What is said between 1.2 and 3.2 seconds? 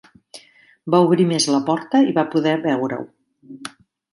més la porta i va poder veure-ho.